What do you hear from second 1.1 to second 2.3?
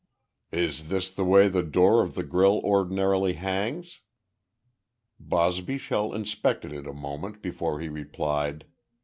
the way the door of the